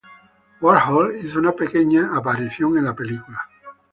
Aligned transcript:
Warhol 0.61 1.15
hizo 1.17 1.37
una 1.37 1.51
pequeña 1.51 2.17
aparición 2.17 2.75
en 2.75 2.85
la 2.85 2.95
película. 2.95 3.47